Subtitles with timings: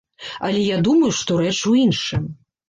[0.47, 2.27] Але я думаю, што рэч у іншым.